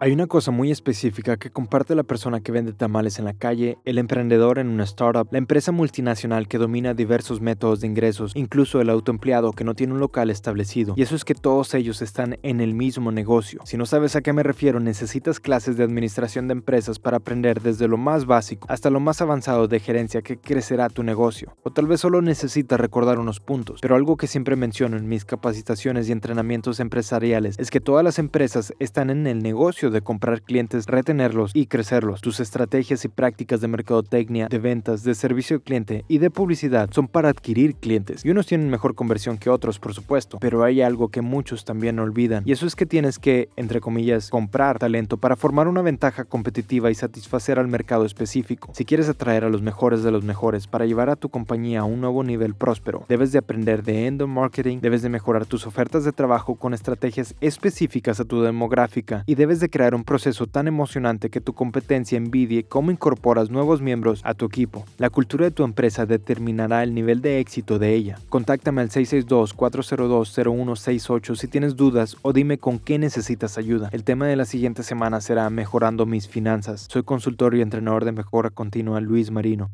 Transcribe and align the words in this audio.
Hay 0.00 0.12
una 0.12 0.28
cosa 0.28 0.52
muy 0.52 0.70
específica 0.70 1.38
que 1.38 1.50
comparte 1.50 1.96
la 1.96 2.04
persona 2.04 2.40
que 2.40 2.52
vende 2.52 2.72
tamales 2.72 3.18
en 3.18 3.24
la 3.24 3.32
calle, 3.32 3.78
el 3.84 3.98
emprendedor 3.98 4.60
en 4.60 4.68
una 4.68 4.84
startup, 4.84 5.26
la 5.32 5.38
empresa 5.38 5.72
multinacional 5.72 6.46
que 6.46 6.56
domina 6.56 6.94
diversos 6.94 7.40
métodos 7.40 7.80
de 7.80 7.88
ingresos, 7.88 8.30
incluso 8.36 8.80
el 8.80 8.90
autoempleado 8.90 9.50
que 9.50 9.64
no 9.64 9.74
tiene 9.74 9.94
un 9.94 9.98
local 9.98 10.30
establecido. 10.30 10.94
Y 10.96 11.02
eso 11.02 11.16
es 11.16 11.24
que 11.24 11.34
todos 11.34 11.74
ellos 11.74 12.00
están 12.00 12.38
en 12.44 12.60
el 12.60 12.74
mismo 12.74 13.10
negocio. 13.10 13.60
Si 13.64 13.76
no 13.76 13.86
sabes 13.86 14.14
a 14.14 14.20
qué 14.20 14.32
me 14.32 14.44
refiero, 14.44 14.78
necesitas 14.78 15.40
clases 15.40 15.76
de 15.76 15.82
administración 15.82 16.46
de 16.46 16.52
empresas 16.52 17.00
para 17.00 17.16
aprender 17.16 17.60
desde 17.60 17.88
lo 17.88 17.96
más 17.96 18.24
básico 18.24 18.68
hasta 18.70 18.90
lo 18.90 19.00
más 19.00 19.20
avanzado 19.20 19.66
de 19.66 19.80
gerencia 19.80 20.22
que 20.22 20.36
crecerá 20.36 20.90
tu 20.90 21.02
negocio. 21.02 21.56
O 21.64 21.72
tal 21.72 21.88
vez 21.88 22.00
solo 22.02 22.22
necesitas 22.22 22.78
recordar 22.78 23.18
unos 23.18 23.40
puntos, 23.40 23.80
pero 23.80 23.96
algo 23.96 24.16
que 24.16 24.28
siempre 24.28 24.54
menciono 24.54 24.96
en 24.96 25.08
mis 25.08 25.24
capacitaciones 25.24 26.08
y 26.08 26.12
entrenamientos 26.12 26.78
empresariales 26.78 27.56
es 27.58 27.72
que 27.72 27.80
todas 27.80 28.04
las 28.04 28.20
empresas 28.20 28.72
están 28.78 29.10
en 29.10 29.26
el 29.26 29.42
negocio 29.42 29.87
de 29.90 30.02
comprar 30.02 30.42
clientes, 30.42 30.86
retenerlos 30.86 31.52
y 31.54 31.66
crecerlos. 31.66 32.20
Tus 32.20 32.40
estrategias 32.40 33.04
y 33.04 33.08
prácticas 33.08 33.60
de 33.60 33.68
mercadotecnia, 33.68 34.48
de 34.48 34.58
ventas, 34.58 35.04
de 35.04 35.14
servicio 35.14 35.56
al 35.56 35.62
cliente 35.62 36.04
y 36.08 36.18
de 36.18 36.30
publicidad 36.30 36.90
son 36.92 37.08
para 37.08 37.28
adquirir 37.28 37.74
clientes. 37.74 38.24
Y 38.24 38.30
unos 38.30 38.46
tienen 38.46 38.70
mejor 38.70 38.94
conversión 38.94 39.38
que 39.38 39.50
otros, 39.50 39.78
por 39.78 39.94
supuesto, 39.94 40.38
pero 40.40 40.64
hay 40.64 40.82
algo 40.82 41.08
que 41.08 41.22
muchos 41.22 41.64
también 41.64 41.98
olvidan 41.98 42.42
y 42.44 42.52
eso 42.52 42.66
es 42.66 42.76
que 42.76 42.86
tienes 42.86 43.18
que, 43.18 43.48
entre 43.56 43.80
comillas, 43.80 44.30
comprar 44.30 44.78
talento 44.78 45.16
para 45.16 45.36
formar 45.36 45.68
una 45.68 45.82
ventaja 45.82 46.24
competitiva 46.24 46.90
y 46.90 46.94
satisfacer 46.94 47.58
al 47.58 47.68
mercado 47.68 48.04
específico. 48.04 48.70
Si 48.74 48.84
quieres 48.84 49.08
atraer 49.08 49.44
a 49.44 49.48
los 49.48 49.62
mejores 49.62 50.02
de 50.02 50.10
los 50.10 50.24
mejores 50.24 50.66
para 50.66 50.86
llevar 50.86 51.10
a 51.10 51.16
tu 51.16 51.28
compañía 51.28 51.80
a 51.80 51.84
un 51.84 52.00
nuevo 52.00 52.24
nivel 52.24 52.54
próspero, 52.54 53.04
debes 53.08 53.32
de 53.32 53.38
aprender 53.38 53.82
de 53.82 54.06
endo 54.06 54.26
marketing, 54.26 54.78
debes 54.80 55.02
de 55.02 55.08
mejorar 55.08 55.46
tus 55.46 55.66
ofertas 55.66 56.04
de 56.04 56.12
trabajo 56.12 56.56
con 56.56 56.74
estrategias 56.74 57.34
específicas 57.40 58.20
a 58.20 58.24
tu 58.24 58.42
demográfica 58.42 59.24
y 59.26 59.34
debes 59.34 59.60
de 59.60 59.68
crear 59.78 59.94
un 59.94 60.02
proceso 60.02 60.48
tan 60.48 60.66
emocionante 60.66 61.30
que 61.30 61.40
tu 61.40 61.52
competencia 61.52 62.18
envidie 62.18 62.64
cómo 62.64 62.90
incorporas 62.90 63.48
nuevos 63.48 63.80
miembros 63.80 64.20
a 64.24 64.34
tu 64.34 64.44
equipo. 64.44 64.84
La 64.96 65.08
cultura 65.08 65.44
de 65.44 65.52
tu 65.52 65.62
empresa 65.62 66.04
determinará 66.04 66.82
el 66.82 66.94
nivel 66.94 67.22
de 67.22 67.38
éxito 67.38 67.78
de 67.78 67.94
ella. 67.94 68.18
Contáctame 68.28 68.80
al 68.80 68.88
662-402-0168 68.88 71.36
si 71.36 71.46
tienes 71.46 71.76
dudas 71.76 72.16
o 72.22 72.32
dime 72.32 72.58
con 72.58 72.80
qué 72.80 72.98
necesitas 72.98 73.56
ayuda. 73.56 73.88
El 73.92 74.02
tema 74.02 74.26
de 74.26 74.34
la 74.34 74.46
siguiente 74.46 74.82
semana 74.82 75.20
será 75.20 75.48
Mejorando 75.48 76.06
mis 76.06 76.26
finanzas. 76.26 76.88
Soy 76.90 77.04
consultor 77.04 77.54
y 77.54 77.60
entrenador 77.60 78.04
de 78.04 78.10
mejora 78.10 78.50
continua 78.50 79.00
Luis 79.00 79.30
Marino. 79.30 79.70